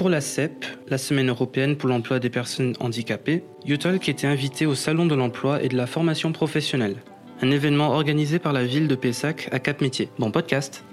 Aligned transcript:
pour 0.00 0.08
la 0.08 0.22
CEP, 0.22 0.64
la 0.88 0.96
Semaine 0.96 1.28
européenne 1.28 1.76
pour 1.76 1.90
l'emploi 1.90 2.20
des 2.20 2.30
personnes 2.30 2.72
handicapées, 2.80 3.44
Utalk 3.66 4.08
était 4.08 4.26
invité 4.26 4.64
au 4.64 4.74
Salon 4.74 5.04
de 5.04 5.14
l'emploi 5.14 5.62
et 5.62 5.68
de 5.68 5.76
la 5.76 5.86
formation 5.86 6.32
professionnelle, 6.32 6.96
un 7.42 7.50
événement 7.50 7.90
organisé 7.90 8.38
par 8.38 8.54
la 8.54 8.64
ville 8.64 8.88
de 8.88 8.94
Pessac 8.94 9.50
à 9.52 9.58
Cap-Métier. 9.58 10.08
Bon 10.18 10.30
podcast 10.30 10.86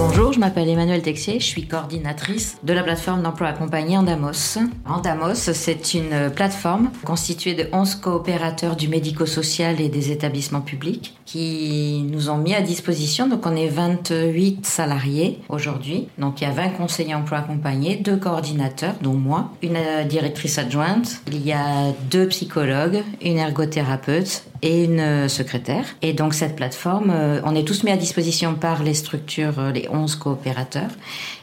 Bonjour, 0.00 0.32
je 0.32 0.40
m'appelle 0.40 0.66
Emmanuel 0.66 1.02
Texier, 1.02 1.40
je 1.40 1.44
suis 1.44 1.66
coordinatrice 1.66 2.56
de 2.62 2.72
la 2.72 2.82
plateforme 2.82 3.20
d'emploi 3.20 3.48
accompagné 3.48 3.98
Andamos. 3.98 4.56
Andamos, 4.86 5.34
c'est 5.34 5.92
une 5.92 6.30
plateforme 6.34 6.90
constituée 7.04 7.52
de 7.52 7.68
11 7.70 7.96
coopérateurs 7.96 8.76
du 8.76 8.88
médico-social 8.88 9.78
et 9.78 9.90
des 9.90 10.10
établissements 10.10 10.62
publics 10.62 11.18
qui 11.26 12.02
nous 12.10 12.30
ont 12.30 12.38
mis 12.38 12.54
à 12.54 12.62
disposition. 12.62 13.28
Donc 13.28 13.44
on 13.44 13.54
est 13.54 13.68
28 13.68 14.64
salariés 14.64 15.38
aujourd'hui. 15.50 16.08
Donc 16.16 16.40
il 16.40 16.44
y 16.44 16.46
a 16.46 16.54
20 16.54 16.70
conseillers 16.70 17.14
emploi 17.14 17.36
accompagnés, 17.36 17.96
deux 17.96 18.16
coordinateurs, 18.16 18.94
dont 19.02 19.12
moi, 19.12 19.50
une 19.62 19.76
directrice 20.08 20.56
adjointe, 20.56 21.20
il 21.26 21.46
y 21.46 21.52
a 21.52 21.92
deux 22.10 22.26
psychologues, 22.28 23.02
une 23.20 23.36
ergothérapeute 23.36 24.44
et 24.62 24.84
une 24.84 25.28
secrétaire. 25.28 25.84
Et 26.02 26.12
donc 26.12 26.34
cette 26.34 26.56
plateforme, 26.56 27.10
euh, 27.10 27.40
on 27.44 27.54
est 27.54 27.66
tous 27.66 27.82
mis 27.84 27.90
à 27.90 27.96
disposition 27.96 28.54
par 28.54 28.82
les 28.82 28.94
structures, 28.94 29.58
euh, 29.58 29.72
les 29.72 29.88
11 29.90 30.16
coopérateurs, 30.16 30.90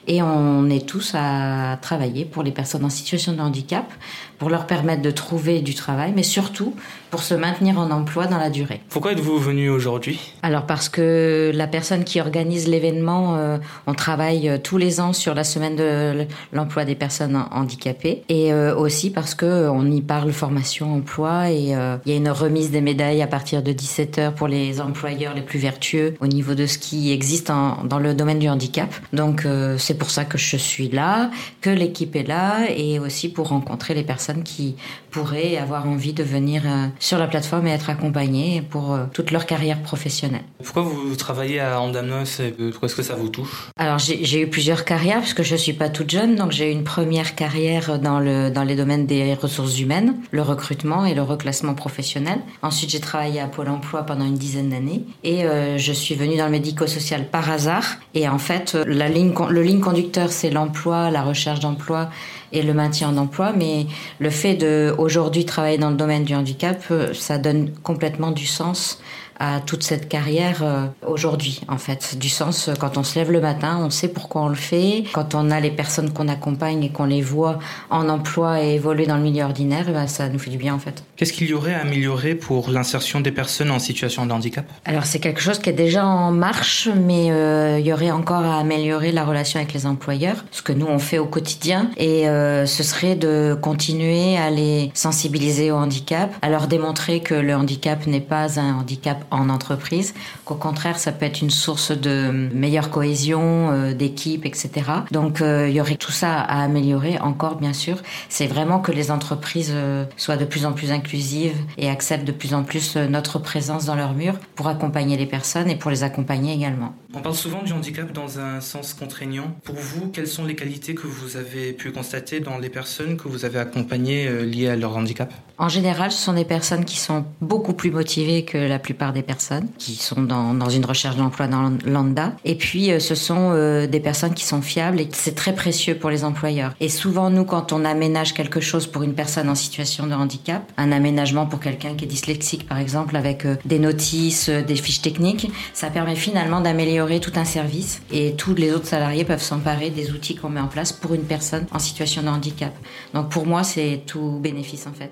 et 0.08 0.22
on 0.22 0.70
est 0.70 0.88
tous 0.88 1.14
à 1.16 1.78
travailler 1.82 2.24
pour 2.26 2.44
les 2.44 2.52
personnes 2.52 2.86
en 2.86 2.90
situation 2.90 3.34
de 3.34 3.42
handicap, 3.42 3.92
pour 4.40 4.50
leur 4.50 4.68
permettre 4.68 5.02
de 5.02 5.12
trouver 5.12 5.62
du 5.62 5.74
travail, 5.74 6.14
mais 6.16 6.24
surtout 6.24 6.74
pour 7.10 7.24
se 7.24 7.34
maintenir 7.34 7.80
en 7.80 7.90
emploi 7.90 8.28
dans 8.28 8.38
la 8.38 8.50
durée. 8.50 8.82
Pourquoi 8.90 9.14
êtes-vous 9.14 9.38
venu 9.38 9.70
aujourd'hui? 9.70 10.20
Alors 10.44 10.66
parce 10.66 10.90
que 10.90 11.52
la 11.54 11.68
personne 11.68 12.04
qui 12.04 12.22
organise 12.22 12.68
l'événement, 12.68 13.36
euh, 13.38 13.58
on 13.88 13.94
travaille 13.94 14.50
euh, 14.50 14.58
tous 14.62 14.78
les 14.78 15.00
ans 15.00 15.14
sur 15.14 15.34
la 15.34 15.44
semaine 15.44 15.76
de 15.76 16.26
l'emploi 16.54 16.86
des 16.86 16.96
personnes 16.96 17.42
handicapées, 17.52 18.24
et 18.30 18.54
euh, 18.54 18.76
aussi 18.76 19.10
parce 19.10 19.36
que 19.36 19.70
on 19.70 19.90
y 19.90 20.02
parle 20.02 20.32
formation, 20.32 20.96
emploi, 20.96 21.50
et 21.50 21.72
il 22.06 22.12
y 22.12 22.14
a 22.14 22.16
une 22.16 22.30
remise 22.30 22.72
des 22.72 22.82
médailles 22.82 23.07
à 23.22 23.28
partir 23.28 23.62
de 23.62 23.72
17 23.72 24.18
h 24.18 24.32
pour 24.34 24.48
les 24.48 24.80
employeurs 24.80 25.34
les 25.34 25.42
plus 25.42 25.60
vertueux 25.60 26.16
au 26.22 26.28
niveau 26.28 26.56
de 26.56 26.66
ce 26.66 26.78
qui 26.78 27.12
existe 27.12 27.48
dans 27.48 28.00
le 28.00 28.14
domaine 28.14 28.40
du 28.40 28.48
handicap. 28.48 28.94
Donc 29.14 29.46
c'est 29.78 29.98
c'est 29.98 30.02
pour 30.02 30.12
ça 30.12 30.26
que 30.26 30.38
je 30.38 30.58
suis 30.58 30.90
là, 30.90 31.32
que 31.60 31.72
l'équipe 31.72 32.16
est 32.16 32.28
là 32.28 32.70
et 32.70 33.00
aussi 33.00 33.30
pour 33.30 33.48
rencontrer 33.48 33.96
les 33.96 34.04
personnes 34.04 34.44
qui 34.44 34.76
pourraient 35.10 35.58
avoir 35.58 35.90
envie 35.90 36.14
de 36.14 36.22
venir 36.22 36.62
euh, 36.68 36.86
sur 37.00 37.18
la 37.18 37.26
plateforme 37.26 37.66
et 37.66 37.72
être 37.72 37.90
accompagnées 37.90 38.62
pour 38.62 38.94
euh, 38.94 39.06
toute 39.12 39.32
leur 39.32 39.48
carrière 39.48 39.82
professionnelle. 39.82 40.44
Pourquoi 40.64 40.84
vous 40.84 41.16
travaillez 41.16 41.60
à 41.60 41.82
Andamos 41.82 42.26
et 42.40 42.52
pourquoi 42.52 42.86
est-ce 42.88 42.96
que 42.96 43.02
ça 43.02 43.16
vous 43.16 43.30
touche? 43.30 43.72
Alors 43.78 43.98
j'ai 43.98 44.40
eu 44.40 44.48
plusieurs 44.48 44.86
carrières 44.86 45.22
puisque 45.22 45.42
je 45.42 45.56
suis 45.56 45.74
pas 45.74 45.90
toute 45.90 46.12
jeune, 46.12 46.36
donc 46.36 46.52
j'ai 46.52 46.70
eu 46.70 46.72
une 46.72 46.84
première 46.84 47.34
carrière 47.34 47.98
dans, 47.98 48.20
le, 48.20 48.52
dans 48.52 48.64
les 48.64 48.76
domaines 48.76 49.08
des 49.08 49.34
ressources 49.34 49.80
humaines, 49.80 50.14
le 50.30 50.44
recrutement 50.44 51.06
et 51.06 51.16
le 51.16 51.24
reclassement 51.24 51.74
professionnel. 51.74 52.40
Ensuite 52.62 52.92
j'ai 52.98 53.02
travaillé 53.02 53.40
à 53.40 53.46
Pôle 53.46 53.70
Emploi 53.70 54.02
pendant 54.02 54.26
une 54.26 54.40
dizaine 54.40 54.72
d'années 54.72 55.04
et 55.24 55.46
euh, 55.46 55.78
je 55.78 55.94
suis 55.94 56.16
venue 56.16 56.36
dans 56.36 56.46
le 56.46 56.52
médico-social 56.52 57.28
par 57.28 57.52
hasard 57.52 57.84
et 58.16 58.28
en 58.28 58.40
fait 58.40 58.74
ligne, 58.74 59.36
le 59.50 59.62
ligne 59.62 59.82
conducteur, 59.82 60.32
c'est 60.32 60.50
l'emploi, 60.50 61.12
la 61.12 61.22
recherche 61.22 61.60
d'emploi 61.60 62.10
et 62.52 62.64
le 62.64 62.74
maintien 62.74 63.10
en 63.10 63.18
emploi. 63.18 63.54
Mais 63.56 63.86
le 64.18 64.32
fait 64.32 64.56
de 64.56 64.96
aujourd'hui 64.98 65.46
travailler 65.46 65.78
dans 65.78 65.92
le 65.92 65.96
domaine 65.96 66.24
du 66.24 66.34
handicap, 66.34 66.82
euh, 66.90 67.14
ça 67.14 67.38
donne 67.38 67.70
complètement 67.84 68.32
du 68.32 68.48
sens 68.48 69.00
à 69.40 69.60
toute 69.60 69.84
cette 69.84 70.10
carrière 70.10 70.64
euh, 70.64 70.86
aujourd'hui, 71.06 71.62
en 71.68 71.78
fait. 71.78 72.18
Du 72.18 72.30
sens, 72.30 72.68
euh, 72.68 72.74
quand 72.80 72.98
on 72.98 73.04
se 73.04 73.18
lève 73.18 73.32
le 73.32 73.40
matin, 73.40 73.80
on 73.82 73.90
sait 73.90 74.08
pourquoi 74.08 74.42
on 74.42 74.50
le 74.50 74.56
fait. 74.56 75.04
Quand 75.14 75.36
on 75.36 75.52
a 75.52 75.60
les 75.60 75.72
personnes 75.72 76.12
qu'on 76.12 76.28
accompagne 76.28 76.84
et 76.84 76.90
qu'on 76.90 77.06
les 77.06 77.22
voit 77.22 77.60
en 77.90 78.10
emploi 78.10 78.64
et 78.64 78.76
évoluer 78.76 79.06
dans 79.06 79.18
le 79.18 79.24
milieu 79.24 79.44
ordinaire, 79.44 79.86
eh 79.90 79.92
ben, 79.92 80.08
ça 80.08 80.30
nous 80.30 80.40
fait 80.40 80.50
du 80.50 80.58
bien, 80.58 80.74
en 80.74 80.80
fait. 80.80 81.04
Qu'est-ce 81.16 81.34
qu'il 81.34 81.48
y 81.48 81.54
aurait 81.54 81.74
à 81.74 81.82
améliorer 81.82 82.36
pour 82.36 82.70
l'insertion 82.70 83.22
des 83.22 83.32
personnes 83.32 83.72
en 83.72 83.80
situation 83.80 84.26
de 84.26 84.32
handicap? 84.32 84.66
Alors, 84.86 85.06
c'est 85.06 85.20
quelque 85.20 85.42
chose 85.42 85.60
qui 85.60 85.70
est 85.70 85.74
déjà 85.74 86.06
en 86.06 86.32
marche, 86.32 86.90
mais 86.96 87.32
euh, 87.32 87.80
il 87.80 87.86
y 87.86 87.94
aurait 87.94 88.12
encore 88.12 88.44
à 88.44 88.60
améliorer 88.60 89.12
la 89.12 89.24
relation 89.24 89.60
avec 89.60 89.74
les 89.74 89.86
employeurs, 89.86 90.46
ce 90.52 90.62
que 90.62 90.74
nous, 90.74 90.88
on 90.88 91.00
fait 91.00 91.20
au 91.20 91.26
quotidien. 91.26 91.92
Et 91.98 92.26
ce 92.26 92.84
serait 92.84 93.16
de 93.16 93.58
continuer 93.62 94.38
à 94.38 94.50
les 94.50 94.92
sensibiliser 94.94 95.72
au 95.72 95.76
handicap, 95.76 96.34
à 96.42 96.50
leur 96.50 96.68
démontrer 96.68 97.20
que 97.20 97.34
le 97.34 97.56
handicap 97.56 98.08
n'est 98.08 98.20
pas 98.20 98.60
un 98.60 98.76
handicap 98.76 99.27
en 99.32 99.50
entreprise, 99.50 100.14
qu'au 100.46 100.56
contraire, 100.56 101.00
ça 101.00 101.12
peut 101.12 101.26
être 101.26 101.42
une 101.42 101.50
source 101.50 101.92
de 101.92 102.30
meilleure 102.54 102.90
cohésion 102.90 103.72
euh, 103.72 103.94
d'équipe, 103.94 104.46
etc. 104.46 104.70
Donc, 105.12 105.42
euh, 105.42 105.68
il 105.70 105.76
y 105.76 105.82
aurait 105.82 105.96
tout 105.96 106.12
ça 106.12 106.40
à 106.40 106.64
améliorer 106.64 107.20
encore, 107.20 107.56
bien 107.56 107.74
sûr. 107.74 107.98
C'est 108.30 108.48
vraiment 108.48 108.80
que 108.80 108.92
les 108.92 109.12
entreprises 109.12 109.72
euh, 109.74 110.06
soient 110.18 110.38
de 110.38 110.46
plus 110.46 110.66
en 110.66 110.74
plus 110.74 110.92
inclusives 110.92 111.56
et 111.78 111.90
acceptent 111.90 112.26
de 112.26 112.32
plus 112.32 112.54
en 112.54 112.64
plus 112.64 112.96
notre 112.96 113.40
présence 113.40 113.86
dans 113.86 113.96
leurs 113.96 114.14
murs 114.14 114.38
pour 114.56 114.68
accompagner 114.68 115.18
les 115.18 115.26
personnes 115.26 115.70
et 115.70 115.76
pour 115.76 115.92
les 115.92 116.04
accompagner 116.04 116.54
également. 116.54 116.94
On 117.14 117.22
parle 117.22 117.36
souvent 117.36 117.64
du 117.64 117.74
handicap 117.74 118.12
dans 118.12 118.40
un 118.40 118.62
sens 118.62 118.94
contraignant. 118.94 119.56
Pour 119.64 119.76
vous, 119.76 120.10
quelles 120.10 120.28
sont 120.28 120.46
les 120.46 120.56
qualités 120.56 120.94
que 120.94 121.08
vous 121.08 121.38
avez 121.38 121.74
pu 121.74 121.92
constater 121.92 122.40
dans 122.40 122.58
les 122.58 122.70
personnes 122.70 123.18
que 123.18 123.28
vous 123.28 123.46
avez 123.46 123.60
accompagnées 123.60 124.46
liées 124.46 124.70
à 124.70 124.76
leur 124.76 124.96
handicap? 124.96 125.34
En 125.58 125.70
général, 125.70 126.12
ce 126.12 126.22
sont 126.22 126.34
des 126.34 126.46
personnes 126.46 126.86
qui 126.86 126.98
sont 126.98 127.26
beaucoup 127.42 127.74
plus 127.74 127.90
motivées 127.90 128.46
que 128.46 128.58
la 128.58 128.78
plupart 128.78 129.14
des 129.14 129.17
des 129.18 129.24
personnes 129.24 129.68
qui 129.80 129.96
sont 129.96 130.22
dans, 130.22 130.54
dans 130.54 130.70
une 130.70 130.86
recherche 130.86 131.16
d'emploi 131.16 131.48
dans 131.48 131.74
lambda. 131.86 132.34
Et 132.46 132.56
puis, 132.56 132.92
euh, 132.92 133.00
ce 133.00 133.16
sont 133.16 133.52
euh, 133.52 133.88
des 133.88 134.00
personnes 134.00 134.34
qui 134.34 134.46
sont 134.46 134.62
fiables 134.62 135.02
et 135.02 135.10
c'est 135.12 135.36
très 135.36 135.54
précieux 135.54 135.96
pour 135.96 136.10
les 136.10 136.24
employeurs. 136.24 136.74
Et 136.80 136.90
souvent, 136.90 137.30
nous, 137.30 137.44
quand 137.44 137.74
on 137.74 137.84
aménage 137.84 138.34
quelque 138.34 138.60
chose 138.60 138.86
pour 138.86 139.02
une 139.04 139.14
personne 139.14 139.50
en 139.50 139.56
situation 139.56 140.06
de 140.06 140.14
handicap, 140.14 140.72
un 140.78 140.92
aménagement 140.92 141.48
pour 141.48 141.60
quelqu'un 141.60 141.96
qui 141.96 142.06
est 142.06 142.08
dyslexique, 142.08 142.68
par 142.68 142.78
exemple, 142.78 143.16
avec 143.16 143.46
euh, 143.46 143.56
des 143.66 143.80
notices, 143.80 144.50
des 144.50 144.76
fiches 144.76 145.02
techniques, 145.02 145.52
ça 145.74 145.90
permet 145.90 146.16
finalement 146.16 146.62
d'améliorer 146.62 147.20
tout 147.20 147.34
un 147.36 147.46
service 147.46 148.02
et 148.12 148.36
tous 148.36 148.54
les 148.54 148.72
autres 148.72 148.88
salariés 148.88 149.26
peuvent 149.26 149.42
s'emparer 149.42 149.90
des 149.90 150.12
outils 150.12 150.36
qu'on 150.36 150.50
met 150.50 150.62
en 150.62 150.68
place 150.68 150.94
pour 150.94 151.14
une 151.16 151.24
personne 151.24 151.66
en 151.72 151.80
situation 151.80 152.22
de 152.22 152.28
handicap. 152.28 152.74
Donc 153.14 153.30
pour 153.30 153.48
moi, 153.48 153.64
c'est 153.64 154.04
tout 154.06 154.40
bénéfice 154.42 154.86
en 154.86 154.94
fait. 154.94 155.12